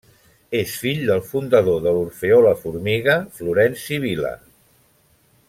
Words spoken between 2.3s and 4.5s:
La Formiga Florenci Vila.